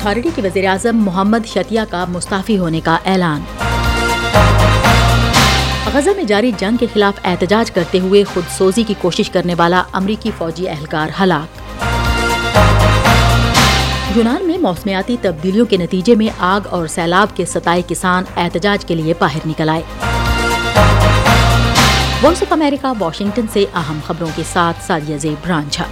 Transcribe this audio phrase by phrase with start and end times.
[0.00, 3.40] Authority کے وزیر اعظم محمد شتیہ کا مستعفی ہونے کا اعلان۔
[5.94, 9.82] غزہ میں جاری جنگ کے خلاف احتجاج کرتے ہوئے خود سوزی کی کوشش کرنے والا
[9.92, 11.60] امریکی فوجی اہلکار ہلاک۔
[14.16, 18.94] یونان میں موسمیاتی تبدیلیوں کے نتیجے میں آگ اور سیلاب کے ستائے کسان احتجاج کے
[18.94, 19.82] لیے باہر نکل آئے۔
[22.22, 25.84] وائس آف امریکہ واشنگٹن سے اہم خبروں کے ساتھ سادیہ زیب برانچا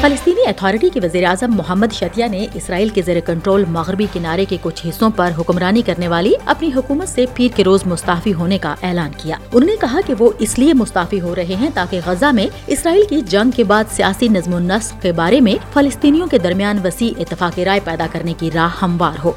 [0.00, 4.56] فلسطینی اتھارٹی کے وزیر اعظم محمد شتیہ نے اسرائیل کے زیر کنٹرول مغربی کنارے کے
[4.62, 8.74] کچھ حصوں پر حکمرانی کرنے والی اپنی حکومت سے پیر کے روز مستعفی ہونے کا
[8.82, 12.32] اعلان کیا۔ انہوں نے کہا کہ وہ اس لیے مستعفی ہو رہے ہیں تاکہ غزہ
[12.32, 16.38] میں اسرائیل کی جنگ کے بعد سیاسی نظم و نسق کے بارے میں فلسطینیوں کے
[16.38, 19.32] درمیان وسیع اتفاق رائے پیدا کرنے کی راہ ہموار ہو۔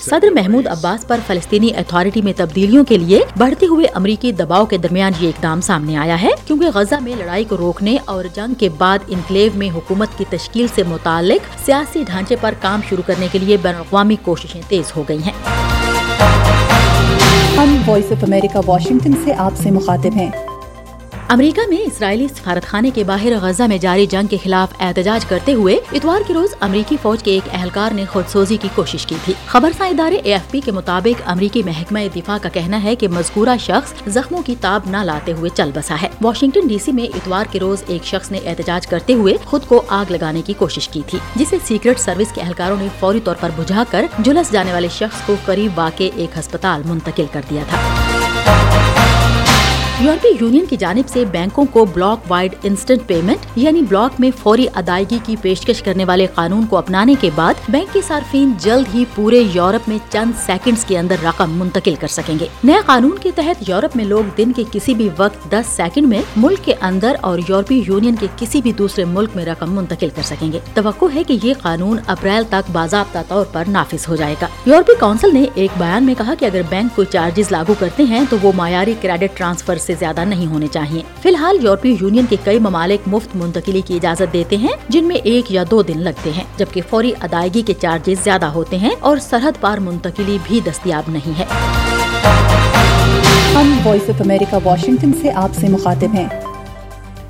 [0.00, 4.78] صدر محمود عباس پر فلسطینی اتھارٹی میں تبدیلیوں کے لیے بڑھتے ہوئے امریکی دباؤ کے
[4.78, 8.68] درمیان یہ اقدام سامنے آیا ہے کیونکہ غزہ میں لڑائی کو روکنے اور جنگ کے
[8.68, 13.38] بعد انکلیو میں حکومت کی تشکیل سے متعلق سیاسی ڈھانچے پر کام شروع کرنے کے
[13.38, 15.32] لیے بین الاقوامی کوششیں تیز ہو گئی ہیں۔
[17.56, 20.30] ہم وائس آف امریکہ واشنگٹن سے آپ سے مخاطب ہیں۔
[21.28, 25.52] امریکہ میں اسرائیلی سفارت خانے کے باہر غزہ میں جاری جنگ کے خلاف احتجاج کرتے
[25.52, 29.14] ہوئے اتوار کے روز امریکی فوج کے ایک اہلکار نے خود سوزی کی کوشش کی
[29.24, 32.96] تھی۔ خبر سا ادارے اے ایف پی کے مطابق امریکی محکمہ دفاع کا کہنا ہے
[32.96, 36.92] کہ مذکورہ شخص زخموں کی تاب نہ لاتے ہوئے چل بسا ہے۔ واشنگٹن ڈی سی
[36.92, 40.52] میں اتوار کے روز ایک شخص نے احتجاج کرتے ہوئے خود کو آگ لگانے کی
[40.52, 44.52] کوشش کی تھی، جسے سیکرٹ سروس کے اہلکاروں نے فوری طور پر بجھا کر جلس
[44.52, 48.05] جانے والے شخص کو قریب واقع ایک ہسپتال منتقل کر دیا تھا۔
[50.00, 54.66] یورپی یونین کی جانب سے بینکوں کو بلاک وائڈ انسٹنٹ پیمنٹ یعنی بلاک میں فوری
[54.74, 59.04] ادائیگی کی پیشکش کرنے والے قانون کو اپنانے کے بعد بینک کے صارفین جلد ہی
[59.14, 63.30] پورے یورپ میں چند سیکنڈز کے اندر رقم منتقل کر سکیں گے۔ نئے قانون کے
[63.34, 67.16] تحت یورپ میں لوگ دن کے کسی بھی وقت دس سیکنڈ میں ملک کے اندر
[67.20, 71.06] اور یورپی یونین کے کسی بھی دوسرے ملک میں رقم منتقل کر سکیں گے۔ توقع
[71.14, 75.28] ہے کہ یہ قانون اپریل تک باضابطہ طور پر نافذ ہو جائے گا۔ یورپی کونسل
[75.32, 78.52] نے ایک بیان میں کہا کہ اگر بینک کوئی چارجز لاگو کرتے ہیں تو وہ
[78.54, 83.08] معیاری کریڈٹ ٹرانسفر سے زیادہ نہیں ہونے چاہیے فی الحال یورپی یونین کے کئی ممالک
[83.08, 86.80] مفت منتقلی کی اجازت دیتے ہیں، جن میں ایک یا دو دن لگتے ہیں، جبکہ
[86.90, 91.44] فوری ادائیگی کے چارجز زیادہ ہوتے ہیں اور سرحد پار منتقلی بھی دستیاب نہیں ہے۔
[93.54, 96.28] ہم وائس آف امریکہ واشنگٹن سے آپ سے مخاطب ہیں۔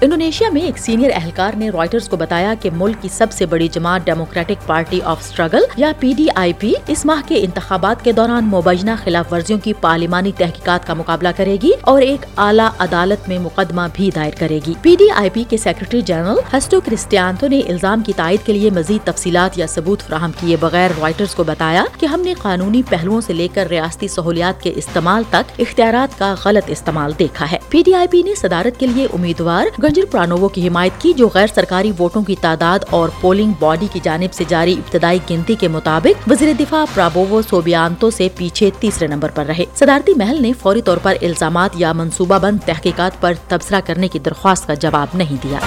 [0.00, 3.68] انڈونیشیا میں ایک سینئر اہلکار نے رائٹرز کو بتایا کہ ملک کی سب سے بڑی
[3.68, 8.12] جماعت ڈیموکریٹک پارٹی آف اسٹرگل یا پی ڈی آئی پی اس ماہ کے انتخابات کے
[8.12, 13.28] دوران مبینہ خلاف ورزیوں کی پارلیمانی تحقیقات کا مقابلہ کرے گی اور ایک اعلیٰ عدالت
[13.28, 17.48] میں مقدمہ بھی دائر کرے گی۔ پی ڈی آئی پی کے سیکرٹری جنرل ہسٹو کرسٹیانتو
[17.48, 21.44] نے الزام کی تائید کے لیے مزید تفصیلات یا ثبوت فراہم کیے بغیر رائٹرز کو
[21.44, 26.18] بتایا کہ ہم نے قانونی پہلوؤں سے لے کر ریاستی سہولیات کے استعمال تک اختیارات
[26.18, 30.04] کا غلط استعمال دیکھا ہے۔ پی ڈی آئی پی نے صدارت کے لیے امیدوار گنجر
[30.10, 34.32] پرانوو کی حمایت کی جو غیر سرکاری ووٹوں کی تعداد اور پولنگ باڈی کی جانب
[34.32, 39.44] سے جاری ابتدائی گنتی کے مطابق وزیر دفاع پرابوو سوبیانتو سے پیچھے تیسرے نمبر پر
[39.44, 44.08] رہے۔ صدارتی محل نے فوری طور پر الزامات یا منصوبہ بند تحقیقات پر تبصرہ کرنے
[44.08, 45.58] کی درخواست کا جواب نہیں دیا۔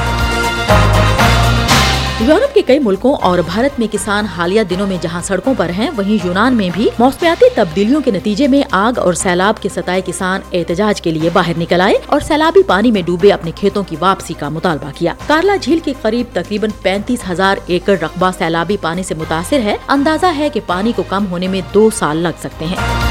[2.27, 5.89] یورپ کے کئی ملکوں اور بھارت میں کسان حالیہ دنوں میں جہاں سڑکوں پر ہیں،
[5.97, 10.41] وہیں یونان میں بھی موسمیاتی تبدیلیوں کے نتیجے میں آگ اور سیلاب کے ستائے کسان
[10.53, 14.33] احتجاج کے لیے باہر نکل آئے اور سیلابی پانی میں ڈوبے اپنے کھیتوں کی واپسی
[14.33, 19.15] کا مطالبہ کیا۔ کارلا جھیل کے قریب تقریباً پینتیس ہزار ایکڑ رقبہ سیلابی پانی سے
[19.15, 23.08] متاثر ہے۔ اندازہ ہے کہ پانی کو کم ہونے میں دو سال لگ سکتے ہیں۔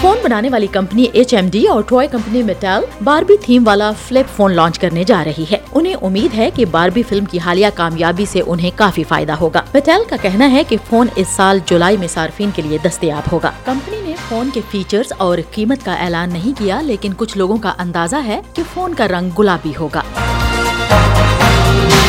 [0.00, 4.36] فون بنانے والی کمپنی ایچ ایم ڈی اور toy company Mattel Barbie theme والا فلپ
[4.36, 8.24] فون لانچ کرنے جا رہی ہے۔ انہیں امید ہے کہ باربی فلم کی حالیہ کامیابی
[8.24, 12.08] سے انہیں کافی فائدہ ہوگا۔ میٹل کا کہنا ہے کہ فون اس سال جولائی میں
[12.08, 16.58] صارفین کے لیے دستیاب ہوگا۔ کمپنی نے فون کے فیچرز اور قیمت کا اعلان نہیں
[16.58, 20.02] کیا، لیکن کچھ لوگوں کا اندازہ ہے کہ فون کا رنگ گلابی ہوگا۔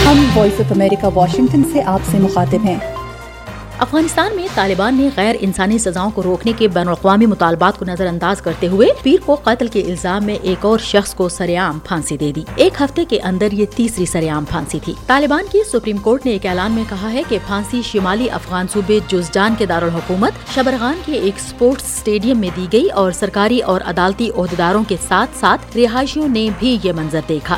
[0.06, 2.80] ہم وائس آف امریکہ واشنگٹن سے آپ سے مخاطب ہیں۔
[3.80, 8.08] افغانستان میں طالبان نے غیر انسانی سزاؤں کو روکنے کے بین الاقوامی مطالبات کو نظر
[8.08, 12.18] انداز کرتے ہوئے پیر کو قتل کے الزام میں ایک اور شخص کو سریام پھانسی
[12.18, 16.26] دے دی۔ ایک ہفتے کے اندر یہ تیسری سریام پھانسی تھی۔ طالبان کی سپریم کورٹ
[16.26, 21.00] نے ایک اعلان میں کہا ہے کہ پھانسی شمالی افغان صوبے جزجان کے دارالحکومت شبرغان
[21.06, 25.78] کے ایک اسپورٹس اسٹیڈیم میں دی گئی اور سرکاری اور عدالتی عہدیداروں کے ساتھ ساتھ
[25.78, 27.58] رہائشیوں نے بھی یہ منظر دیکھا۔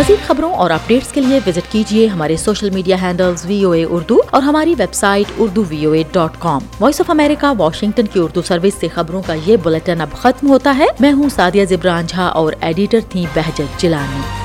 [0.00, 3.84] مزید خبروں اور اپڈیٹس کے لیے وزٹ کیجیے ہمارے social media handles V O A
[3.84, 6.60] Urdu اور ہماری website Urdu V O A dot com.
[6.80, 10.76] Voice of America Washington کی اردو سروس سے خبروں کا یہ بلٹن اب ختم ہوتا
[10.78, 14.39] ہے۔ میں ہوں سادیہ زبران جھا اور ایڈیٹر تھی بہجت جلانی